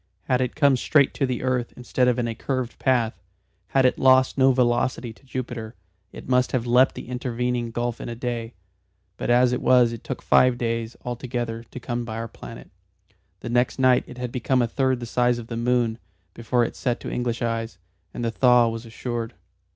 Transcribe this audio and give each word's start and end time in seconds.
Had 0.23 0.41
it 0.41 0.55
come 0.55 0.75
straight 0.77 1.13
to 1.13 1.27
the 1.27 1.43
earth 1.43 1.73
instead 1.77 2.07
of 2.07 2.17
in 2.17 2.27
a 2.27 2.33
curved 2.33 2.79
path, 2.79 3.21
had 3.67 3.85
it 3.85 3.99
lost 3.99 4.35
no 4.35 4.51
velocity 4.51 5.13
to 5.13 5.23
Jupiter, 5.23 5.75
it 6.11 6.27
must 6.27 6.53
have 6.53 6.65
leapt 6.65 6.95
the 6.95 7.07
intervening 7.07 7.69
gulf 7.69 8.01
in 8.01 8.09
a 8.09 8.15
day, 8.15 8.55
but 9.17 9.29
as 9.29 9.53
it 9.53 9.61
was 9.61 9.91
it 9.93 10.03
took 10.03 10.23
five 10.23 10.57
days 10.57 10.95
altogether 11.05 11.61
to 11.65 11.79
come 11.79 12.03
by 12.03 12.15
our 12.17 12.27
planet. 12.27 12.71
The 13.41 13.49
next 13.49 13.77
night 13.77 14.03
it 14.07 14.17
had 14.17 14.31
become 14.31 14.63
a 14.63 14.67
third 14.67 15.01
the 15.01 15.05
size 15.05 15.37
of 15.37 15.45
the 15.49 15.55
moon 15.55 15.99
before 16.33 16.63
it 16.63 16.75
set 16.75 16.99
to 17.01 17.11
English 17.11 17.43
eyes, 17.43 17.77
and 18.11 18.25
the 18.25 18.31
thaw 18.31 18.69
was 18.69 18.87
assured. 18.87 19.35